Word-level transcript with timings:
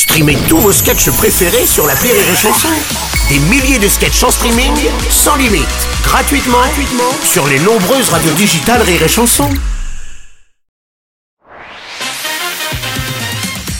Streamez 0.00 0.38
tous 0.48 0.56
vos 0.56 0.72
sketchs 0.72 1.10
préférés 1.10 1.66
sur 1.66 1.86
la 1.86 1.92
Rire 1.92 2.14
et 2.14 2.34
Chanson. 2.34 2.70
Des 3.28 3.38
milliers 3.38 3.78
de 3.78 3.86
sketchs 3.86 4.22
en 4.22 4.30
streaming, 4.30 4.72
sans 5.10 5.36
limite, 5.36 5.68
gratuitement, 6.02 6.56
gratuitement 6.56 7.12
sur 7.22 7.46
les 7.46 7.58
nombreuses 7.58 8.08
radios 8.08 8.32
digitales 8.32 8.80
Rire 8.80 9.02
et 9.02 9.08
Chanson. 9.08 9.50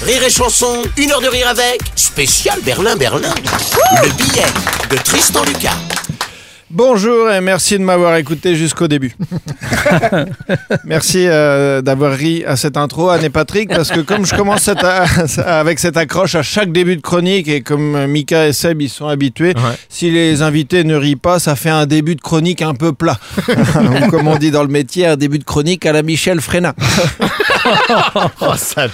Rire 0.02 0.22
et 0.22 0.28
Chanson, 0.28 0.82
une 0.98 1.10
heure 1.10 1.22
de 1.22 1.28
rire 1.28 1.48
avec, 1.48 1.80
spécial 1.96 2.60
Berlin-Berlin. 2.60 3.34
Le 4.02 4.10
billet 4.10 4.46
de 4.90 4.96
Tristan 4.98 5.42
Lucas. 5.44 5.89
Bonjour 6.72 7.28
et 7.32 7.40
merci 7.40 7.76
de 7.78 7.82
m'avoir 7.82 8.14
écouté 8.14 8.54
jusqu'au 8.54 8.86
début. 8.86 9.16
merci 10.84 11.26
euh, 11.26 11.82
d'avoir 11.82 12.12
ri 12.12 12.44
à 12.44 12.54
cette 12.54 12.76
intro, 12.76 13.08
Anne 13.08 13.24
et 13.24 13.30
Patrick, 13.30 13.68
parce 13.68 13.90
que 13.90 13.98
comme 13.98 14.24
je 14.24 14.36
commence 14.36 14.62
cette, 14.62 14.84
avec 15.44 15.80
cette 15.80 15.96
accroche 15.96 16.36
à 16.36 16.42
chaque 16.42 16.70
début 16.70 16.94
de 16.94 17.00
chronique 17.00 17.48
et 17.48 17.62
comme 17.62 18.06
Mika 18.06 18.46
et 18.46 18.52
Seb 18.52 18.82
ils 18.82 18.88
sont 18.88 19.08
habitués, 19.08 19.54
si 19.88 20.12
les 20.12 20.42
invités 20.42 20.84
ne 20.84 20.94
rient 20.94 21.16
pas, 21.16 21.40
ça 21.40 21.56
fait 21.56 21.70
un 21.70 21.86
début 21.86 22.14
de 22.14 22.20
chronique 22.20 22.62
un 22.62 22.74
peu 22.74 22.92
plat. 22.92 23.18
Ou 23.48 24.08
comme 24.08 24.28
on 24.28 24.36
dit 24.36 24.52
dans 24.52 24.62
le 24.62 24.68
métier, 24.68 25.06
un 25.06 25.16
début 25.16 25.40
de 25.40 25.44
chronique 25.44 25.84
à 25.86 25.92
la 25.92 26.04
Michel 26.04 26.40
Fréna. 26.40 26.76
Oh, 28.42 28.52
ça 28.56 28.86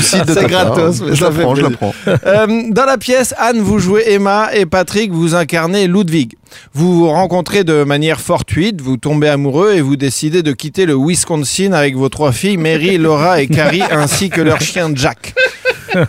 C'est 0.00 0.46
gratos, 0.46 1.00
mais 1.00 1.14
Je 1.14 1.24
ça 1.24 1.30
la 1.30 1.42
prends, 1.42 1.54
je 1.54 1.62
la 1.62 1.70
prends. 1.70 1.94
Euh, 2.06 2.62
dans 2.70 2.84
la 2.84 2.98
pièce, 2.98 3.34
Anne, 3.38 3.60
vous 3.60 3.78
jouez 3.78 4.04
Emma 4.12 4.50
et 4.54 4.66
Patrick, 4.66 5.12
vous 5.12 5.34
incarnez 5.34 5.86
Ludwig. 5.86 6.34
Vous 6.74 6.98
vous 6.98 7.08
rencontrez 7.08 7.64
de 7.64 7.84
manière 7.84 8.20
fortuite, 8.20 8.80
vous 8.80 8.96
tombez 8.96 9.28
amoureux 9.28 9.72
et 9.74 9.80
vous 9.80 9.96
décidez 9.96 10.42
de 10.42 10.52
quitter 10.52 10.86
le 10.86 10.94
Wisconsin 10.94 11.72
avec 11.72 11.96
vos 11.96 12.08
trois 12.08 12.32
filles, 12.32 12.56
Mary, 12.58 12.98
Laura 12.98 13.40
et 13.40 13.46
Carrie, 13.46 13.82
ainsi 13.90 14.30
que 14.30 14.40
leur 14.40 14.60
chien 14.60 14.90
Jack. 14.94 15.34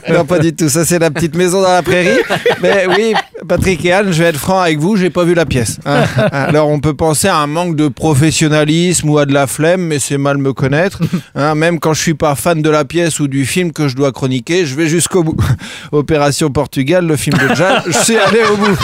Non, 0.10 0.26
pas 0.26 0.40
du 0.40 0.54
tout. 0.56 0.70
Ça, 0.70 0.86
c'est 0.86 1.00
la 1.00 1.12
petite 1.12 1.36
maison 1.36 1.62
dans 1.62 1.72
la 1.74 1.82
prairie. 1.82 2.20
Mais 2.62 2.86
oui, 2.88 3.14
Patrick 3.48 3.84
et 3.86 3.92
Anne, 3.94 4.12
je 4.12 4.24
vais 4.24 4.30
être 4.30 4.38
franc 4.38 4.60
avec 4.60 4.80
vous, 4.80 4.96
j'ai 4.96 5.10
pas 5.10 5.24
vu 5.24 5.34
la 5.34 5.46
pièce. 5.46 5.78
hein. 5.86 6.04
Alors, 6.32 6.70
on 6.70 6.80
peut 6.80 6.94
penser 6.94 7.28
à 7.28 7.38
un 7.38 7.48
manque 7.48 7.76
de 7.76 7.88
professionnalisme 7.88 9.10
ou 9.10 9.18
à 9.18 9.26
de 9.26 9.34
la 9.34 9.48
flemme, 9.48 9.82
mais 9.82 10.00
c'est 10.00 10.18
mal 10.18 10.38
me 10.38 10.54
connaître. 10.54 11.00
hein. 11.36 11.56
Même 11.56 11.80
quand 11.80 11.94
je 11.94 12.02
suis 12.02 12.14
pas 12.14 12.36
fan 12.36 12.62
de 12.62 12.70
la 12.70 12.86
pièce 12.86 13.20
ou 13.20 13.28
du 13.28 13.46
film 13.46 13.72
que 13.72 13.88
je 13.88 13.96
dois 13.96 14.12
chroniquer, 14.12 14.66
je 14.66 14.76
vais 14.76 14.88
jusqu'au 14.88 15.24
bout. 15.24 15.38
Opération 15.92 16.50
Portugal, 16.50 17.06
le 17.06 17.16
film 17.16 17.38
de 17.38 17.54
Jack, 17.56 17.84
je 17.88 17.98
suis 17.98 18.18
allé 18.18 18.40
au 18.52 18.58
bout. 18.58 18.78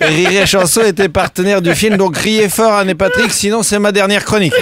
Rire 0.00 0.42
et 0.42 0.46
Chanson 0.46 0.82
était 0.82 1.08
partenaire 1.08 1.62
du 1.62 1.74
film, 1.74 1.96
donc 1.96 2.16
riez 2.16 2.48
fort 2.48 2.72
Anne 2.74 2.90
et 2.90 2.94
Patrick, 2.94 3.30
sinon 3.32 3.62
c'est 3.62 3.78
ma 3.78 3.92
dernière 3.92 4.24
chronique. 4.24 4.54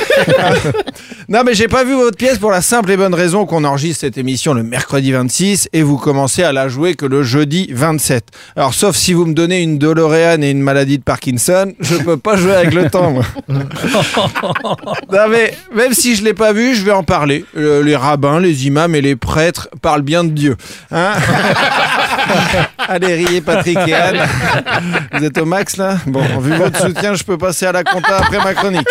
Non, 1.29 1.43
mais 1.45 1.55
j'ai 1.55 1.69
pas 1.69 1.85
vu 1.85 1.95
votre 1.95 2.17
pièce 2.17 2.39
pour 2.39 2.51
la 2.51 2.61
simple 2.61 2.91
et 2.91 2.97
bonne 2.97 3.15
raison 3.15 3.47
qu'on 3.47 3.65
enregistre 3.65 4.01
cette 4.03 4.19
émission 4.19 4.53
le 4.55 4.63
mercredi 4.63 5.11
26 5.13 5.69
et 5.73 5.83
vous 5.83 5.97
commencez 5.97 6.43
à 6.43 6.53
la 6.53 6.69
jouer 6.69 6.95
que 6.95 7.07
le 7.07 7.23
jeudi 7.23 7.69
27. 7.73 8.25
Alors, 8.57 8.75
sauf 8.75 8.97
si 8.97 9.13
vous 9.13 9.27
me 9.27 9.35
donnez 9.35 9.63
une 9.63 9.79
DeLorean 9.79 10.43
et 10.43 10.51
une 10.51 10.63
maladie 10.63 10.99
de 10.99 11.03
Parkinson, 11.03 11.73
je 11.81 11.97
peux 11.97 12.17
pas 12.17 12.37
jouer 12.37 12.55
avec 12.55 12.75
le 12.75 12.89
temps, 12.95 13.11
moi. 13.11 13.25
non, 13.49 15.29
mais 15.29 15.55
même 15.75 15.93
si 15.93 16.15
je 16.17 16.25
l'ai 16.25 16.35
pas 16.35 16.53
vu, 16.53 16.75
je 16.75 16.85
vais 16.85 16.93
en 16.93 17.03
parler. 17.03 17.45
Euh, 17.57 17.83
les 17.83 17.97
rabbins, 17.97 18.41
les 18.41 18.67
imams 18.67 18.95
et 18.95 19.01
les 19.01 19.17
prêtres 19.17 19.69
parlent 19.83 20.03
bien 20.03 20.25
de 20.25 20.31
Dieu. 20.31 20.57
Hein 20.91 21.13
Allez, 22.79 23.15
riez, 23.15 23.41
Patrick 23.41 23.79
et 23.87 23.95
Anne. 23.95 24.27
Vous 25.13 25.25
êtes 25.25 25.39
au 25.39 25.45
max, 25.45 25.77
là? 25.77 25.99
Bon, 26.07 26.23
vu 26.41 26.55
votre 26.57 26.81
soutien, 26.81 27.15
je 27.15 27.25
peux 27.25 27.39
passer 27.39 27.67
à 27.67 27.73
la 27.73 27.85
compta 27.85 28.19
après 28.19 28.39
ma 28.39 28.55
chronique. 28.55 28.87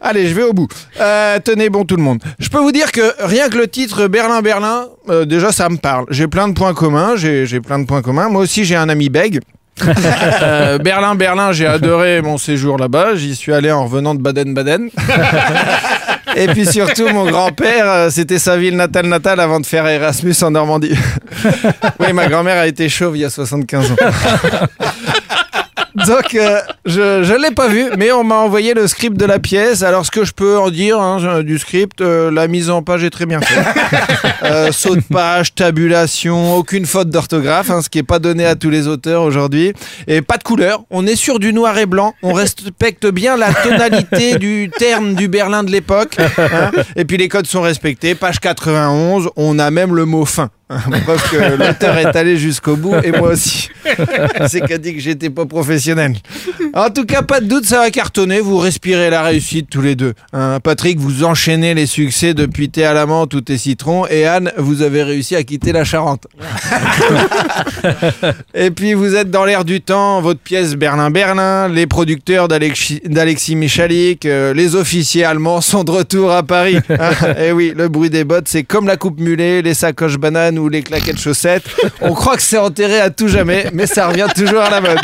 Allez, 0.00 0.28
je 0.28 0.34
vais 0.34 0.42
au 0.42 0.52
bout. 0.52 0.68
Euh, 0.98 1.38
tenez 1.44 1.68
bon 1.68 1.84
tout 1.84 1.96
le 1.96 2.02
monde. 2.02 2.22
Je 2.38 2.48
peux 2.48 2.58
vous 2.58 2.72
dire 2.72 2.90
que 2.90 3.12
rien 3.20 3.48
que 3.50 3.58
le 3.58 3.68
titre 3.68 4.06
Berlin 4.06 4.40
Berlin, 4.40 4.86
euh, 5.10 5.26
déjà 5.26 5.52
ça 5.52 5.68
me 5.68 5.76
parle. 5.76 6.06
J'ai 6.10 6.26
plein 6.26 6.48
de 6.48 6.54
points 6.54 6.72
communs. 6.72 7.16
J'ai 7.16 7.44
j'ai 7.44 7.60
plein 7.60 7.78
de 7.78 7.84
points 7.84 8.02
communs. 8.02 8.28
Moi 8.28 8.42
aussi 8.42 8.64
j'ai 8.64 8.76
un 8.76 8.88
ami 8.88 9.08
bègue. 9.08 9.40
Euh, 10.42 10.78
Berlin 10.78 11.14
Berlin, 11.14 11.52
j'ai 11.52 11.66
adoré 11.66 12.22
mon 12.22 12.38
séjour 12.38 12.78
là-bas. 12.78 13.14
J'y 13.14 13.34
suis 13.34 13.52
allé 13.52 13.70
en 13.70 13.84
revenant 13.84 14.14
de 14.14 14.20
Baden-Baden. 14.20 14.90
Et 16.36 16.46
puis 16.48 16.66
surtout, 16.66 17.08
mon 17.08 17.26
grand-père, 17.26 17.84
euh, 17.86 18.10
c'était 18.10 18.38
sa 18.38 18.56
ville 18.56 18.76
natale 18.76 19.06
natale 19.06 19.40
avant 19.40 19.60
de 19.60 19.66
faire 19.66 19.86
Erasmus 19.86 20.34
en 20.42 20.52
Normandie. 20.52 20.94
oui, 22.00 22.12
ma 22.12 22.28
grand-mère 22.28 22.56
a 22.56 22.66
été 22.66 22.88
chauve 22.88 23.16
il 23.16 23.20
y 23.20 23.24
a 23.24 23.30
75 23.30 23.92
ans. 23.92 23.96
Donc, 26.06 26.34
euh, 26.34 26.60
je 26.86 27.22
je 27.22 27.34
l'ai 27.34 27.50
pas 27.50 27.68
vu, 27.68 27.86
mais 27.98 28.12
on 28.12 28.24
m'a 28.24 28.36
envoyé 28.36 28.74
le 28.74 28.86
script 28.86 29.16
de 29.16 29.24
la 29.24 29.38
pièce. 29.38 29.82
Alors, 29.82 30.04
ce 30.06 30.10
que 30.10 30.24
je 30.24 30.32
peux 30.32 30.58
en 30.58 30.70
dire 30.70 31.00
hein, 31.00 31.42
du 31.42 31.58
script, 31.58 32.00
euh, 32.00 32.30
la 32.30 32.48
mise 32.48 32.70
en 32.70 32.82
page 32.82 33.04
est 33.04 33.10
très 33.10 33.26
bien 33.26 33.40
faite. 33.40 33.66
Euh, 34.42 34.72
saut 34.72 34.96
de 34.96 35.02
page, 35.02 35.54
tabulation, 35.54 36.54
aucune 36.56 36.86
faute 36.86 37.10
d'orthographe, 37.10 37.70
hein, 37.70 37.82
ce 37.82 37.90
qui 37.90 37.98
est 37.98 38.02
pas 38.02 38.18
donné 38.18 38.46
à 38.46 38.54
tous 38.54 38.70
les 38.70 38.88
auteurs 38.88 39.22
aujourd'hui. 39.22 39.74
Et 40.06 40.22
pas 40.22 40.38
de 40.38 40.42
couleur. 40.42 40.80
On 40.90 41.06
est 41.06 41.14
sur 41.14 41.38
du 41.38 41.52
noir 41.52 41.76
et 41.76 41.84
blanc. 41.84 42.14
On 42.22 42.32
respecte 42.32 43.06
bien 43.06 43.36
la 43.36 43.52
tonalité 43.52 44.38
du 44.38 44.70
terme 44.78 45.14
du 45.14 45.28
Berlin 45.28 45.62
de 45.62 45.70
l'époque. 45.70 46.16
hein. 46.38 46.70
Et 46.96 47.04
puis 47.04 47.18
les 47.18 47.28
codes 47.28 47.46
sont 47.46 47.60
respectés. 47.60 48.14
Page 48.14 48.40
91, 48.40 49.28
on 49.36 49.58
a 49.58 49.70
même 49.70 49.94
le 49.94 50.06
mot 50.06 50.24
fin. 50.24 50.48
Preuve 51.04 51.30
que 51.30 51.56
l'auteur 51.56 51.98
est 51.98 52.14
allé 52.14 52.36
jusqu'au 52.36 52.76
bout 52.76 52.94
et 53.02 53.10
moi 53.10 53.30
aussi. 53.30 53.68
C'est 54.46 54.60
qu'a 54.60 54.78
dit 54.78 54.94
que 54.94 55.00
j'étais 55.00 55.30
pas 55.30 55.44
professionnel. 55.44 56.14
En 56.74 56.90
tout 56.90 57.04
cas, 57.04 57.22
pas 57.22 57.40
de 57.40 57.46
doute, 57.46 57.64
ça 57.64 57.78
va 57.78 57.90
cartonner. 57.90 58.38
Vous 58.38 58.58
respirez 58.58 59.10
la 59.10 59.22
réussite 59.22 59.68
tous 59.68 59.80
les 59.80 59.96
deux. 59.96 60.14
Hein, 60.32 60.60
Patrick, 60.62 61.00
vous 61.00 61.24
enchaînez 61.24 61.74
les 61.74 61.86
succès 61.86 62.34
depuis 62.34 62.70
Thé 62.70 62.84
à 62.84 62.92
la 62.92 63.06
menthe 63.06 63.34
ou 63.34 63.40
Thé 63.40 63.58
citron. 63.58 64.06
Et 64.06 64.26
Anne, 64.26 64.52
vous 64.58 64.82
avez 64.82 65.02
réussi 65.02 65.34
à 65.34 65.42
quitter 65.42 65.72
la 65.72 65.82
Charente. 65.82 66.28
et 68.54 68.70
puis, 68.70 68.94
vous 68.94 69.16
êtes 69.16 69.30
dans 69.30 69.44
l'air 69.44 69.64
du 69.64 69.80
temps. 69.80 70.20
Votre 70.20 70.40
pièce 70.40 70.76
Berlin-Berlin, 70.76 71.68
les 71.68 71.88
producteurs 71.88 72.46
d'Alexis 72.46 73.56
Michalik, 73.56 74.24
euh, 74.24 74.54
les 74.54 74.76
officiers 74.76 75.24
allemands 75.24 75.60
sont 75.60 75.82
de 75.82 75.90
retour 75.90 76.30
à 76.30 76.44
Paris. 76.44 76.76
et 77.38 77.50
oui, 77.50 77.72
le 77.76 77.88
bruit 77.88 78.10
des 78.10 78.22
bottes, 78.22 78.46
c'est 78.46 78.62
comme 78.62 78.86
la 78.86 78.96
coupe 78.96 79.18
mulet, 79.18 79.62
les 79.62 79.74
sacoches 79.74 80.18
bananes 80.18 80.59
ou 80.60 80.68
les 80.68 80.82
claquettes 80.82 81.20
chaussettes. 81.20 81.64
On 82.00 82.14
croit 82.14 82.36
que 82.36 82.42
c'est 82.42 82.58
enterré 82.58 83.00
à 83.00 83.10
tout 83.10 83.28
jamais, 83.28 83.66
mais 83.72 83.86
ça 83.86 84.08
revient 84.08 84.28
toujours 84.34 84.60
à 84.60 84.70
la 84.70 84.80
mode. 84.80 85.00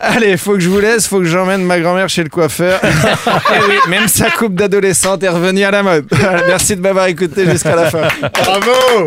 Allez, 0.00 0.36
faut 0.36 0.54
que 0.54 0.60
je 0.60 0.68
vous 0.68 0.80
laisse, 0.80 1.06
faut 1.06 1.18
que 1.18 1.24
j'emmène 1.24 1.62
ma 1.62 1.78
grand-mère 1.80 2.08
chez 2.08 2.22
le 2.22 2.28
coiffeur. 2.30 2.80
Et 2.84 3.58
oui, 3.68 3.76
même 3.88 4.08
sa 4.08 4.30
coupe 4.30 4.54
d'adolescente 4.54 5.22
est 5.22 5.28
revenue 5.28 5.64
à 5.64 5.70
la 5.70 5.82
mode. 5.82 6.06
Merci 6.46 6.76
de 6.76 6.80
m'avoir 6.80 7.06
écouté 7.06 7.48
jusqu'à 7.50 7.76
la 7.76 7.90
fin. 7.90 8.08
Bravo 8.44 9.06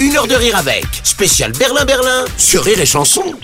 Une 0.00 0.16
heure 0.16 0.26
de 0.26 0.34
rire 0.34 0.56
avec, 0.56 0.86
spécial 1.02 1.52
Berlin-Berlin 1.58 2.24
sur 2.36 2.64
Rire 2.64 2.80
et 2.80 2.86
Chanson. 2.86 3.34